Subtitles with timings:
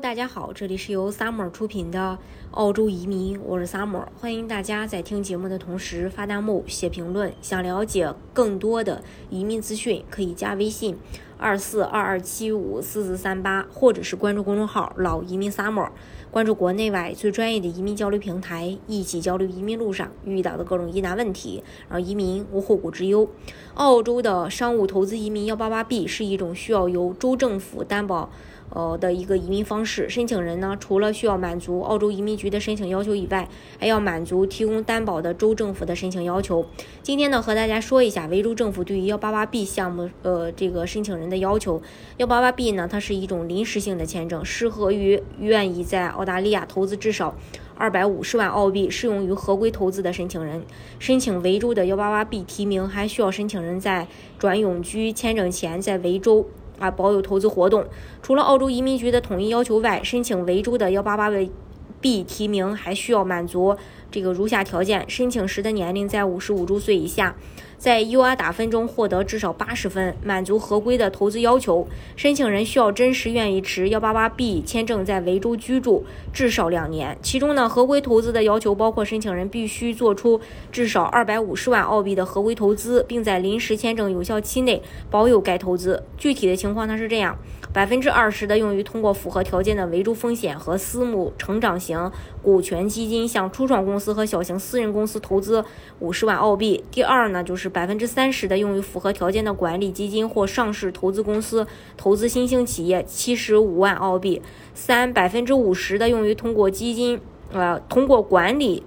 [0.00, 2.18] 大家好，这里是由 Summer 出品的
[2.50, 7.32] 澳洲移民，我是 Summer，欢迎大家在听节目的同时发弹幕、写评论。
[7.40, 10.96] 想了解更多的移民资讯，可以加微信
[11.38, 15.90] 二四二二七五四四三八，或者是关注公众号“老移民 Summer”，
[16.30, 23.28] 关注国内外最专业的移民交流平台，一起交流移民路上遇到的各种疑难问题，让移民无后顾之忧。
[23.74, 28.30] 澳洲的商务投资移民幺八八 B 是一种需要由州政府担保。
[28.70, 33.48] 呃的一个移民方式，申请人呢，除了需要满足澳洲移民局的申请要求以外，
[33.78, 36.66] 还要满足提供担保的州政府的申请要求。
[37.02, 41.80] 今天呢，和大家说一下维州政府对于幺八八 B 项目呃这个申请人的要求。
[42.16, 47.36] 幺八八 B 呢，它是一种临时性的签证，适合于愿意在澳大利亚投资至少
[47.76, 50.62] 二百五十万澳币，适用于合规投资的申请人。
[50.98, 56.46] 申请维州的幺八八 B 提名，还需要申请人在转永居签证前在维州。
[56.78, 57.84] 啊，保有投资活动。
[58.22, 61.28] 除了澳洲移民局的统一要求外，申请维州的幺八八
[62.04, 63.74] B 提名还需要满足
[64.10, 67.34] 这个如下条件：申请时的年龄在五十五周岁以下。
[67.78, 71.86] 在 UR 打分中获得至少八十分，满足合规的投资要求。
[72.16, 77.16] 申请人需要真实愿意持幺八八 B 签证在维州居住至少两年。
[77.22, 86.02] 其中呢，合规投资的要求包括申请人必须做出至少二百五十万澳币的合规投资，并在临时签证有效期内保有该投资。
[86.16, 87.36] 具体的情况它是这样：
[87.70, 91.93] 百分之二十的用于通过符合条件的维州风险和私募成长型
[92.42, 95.64] 股权基金向初创公司和小型私人公司投资
[95.98, 96.82] 五十万澳币。
[96.90, 97.64] 第二呢，就是。
[97.74, 104.40] 百分之三十的用于符合条件的管理基金或上市投资公司投资新兴企业七十五万澳币。
[104.74, 108.84] 三百分之五十的用于通过基金呃通过管理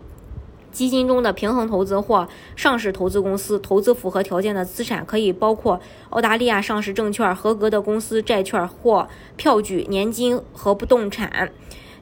[0.72, 11.52] 基金中的平衡投资或上市投资公司投资符合条件的资产，可以包括澳大利亚上市证券、合格的公司债券或票据、年金和不动产。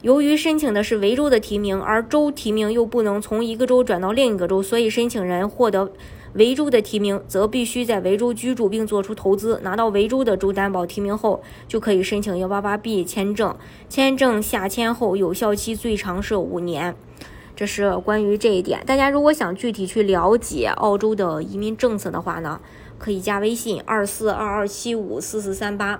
[0.06, 5.92] 由于申请的是维州的提名，而州提名又不能从一个州转到另一个州，所以申请人获得。
[6.34, 13.58] 维州的提名则必须在维州居住并做出投资，拿到维州的州担保提名后，就可以申请幺八八 B 签证。
[13.90, 16.96] 签证下签后有效期最长是五年。
[17.56, 18.84] 这是关于这一点。
[18.86, 22.62] 大家如果想具体去了解澳洲的移民政策的话呢，
[23.00, 26.00] 可以加微信二四二二七五四四三八，